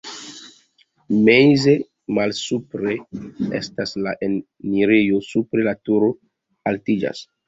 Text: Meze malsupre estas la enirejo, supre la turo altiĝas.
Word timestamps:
Meze 1.25 1.73
malsupre 2.19 2.95
estas 3.59 3.93
la 4.07 4.13
enirejo, 4.29 5.21
supre 5.29 5.67
la 5.69 5.75
turo 5.91 6.11
altiĝas. 6.73 7.23